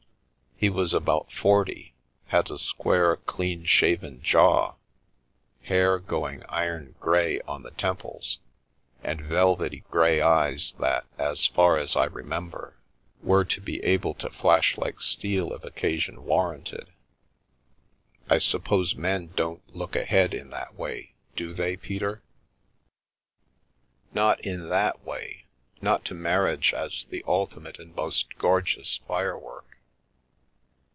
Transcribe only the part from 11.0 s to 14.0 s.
as far as I remember, were to be